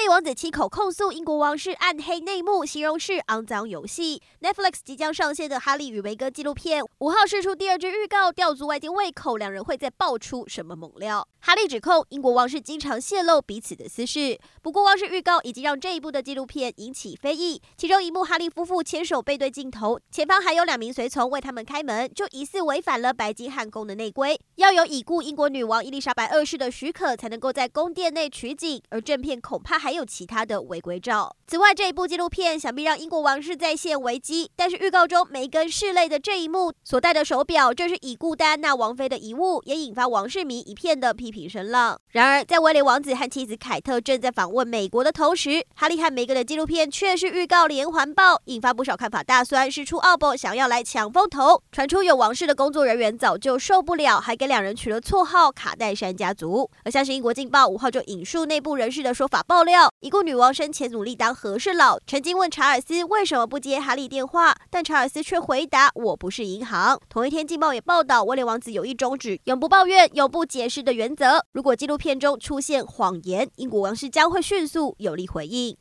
[0.00, 4.22] 利王子亲口控诉英国王室暗黑内幕，形容是肮脏游戏。
[4.40, 11.28] Netflix 即将上线的《哈利与梅根》纪录片五号释出第二支预告，吊足外界胃口，两人会再爆出什么猛料？
[11.42, 17.60] 哈利指控英国王室经常泄露彼此的私事，不过光是预告已经让这一部的纪录片引起非议。
[17.76, 31.34] 其中一幕，哈利夫妇牵手背对镜头，前方还有两名随从为他们开门，就疑似违反了白金汉宫的内规，要有已故英国女王伊丽莎白二世的许可才能够在宫殿内取景，而正片恐怕还还有其他的违规照。
[31.48, 41.98] 此外，这一部纪录片想必让英国王室再现危机，但是预告中梅根室内的这一幕所戴的手表，正是已故戴安娜王妃的遗物，也引发王室迷一片的批评声浪。
[42.10, 51.60] 然而，在威廉王子和妻子凯特正在访问美国的同时，哈利和梅根的纪录片却是预告连环爆，引发不少看法大酸，是出奥博想要来抢风头。
[51.72, 56.70] 传出有王室的工作人员早就受不了，还给两人取了绰号“卡戴珊家族”。
[56.86, 71.44] 而像是英国《镜报》五号就引述内部人士的说法爆料，已故女王生前努力当和事佬，曾经问查尔斯为什么不接哈利电话，但查尔斯却回答：“我不是银行。”同一天，《镜报》也报道威廉王子有意终止永不抱怨、永不解释的原则。
[71.52, 75.76] 如果纪录片中出现谎言，英国王室将会迅速有力回应。